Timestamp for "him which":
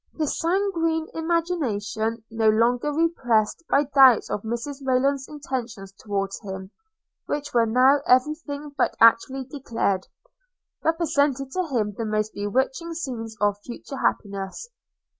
6.41-7.53